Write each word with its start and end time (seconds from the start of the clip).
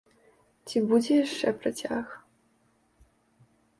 Ці 0.69 0.77
будзе 0.93 1.13
яшчэ 1.25 1.53
працяг? 1.65 2.05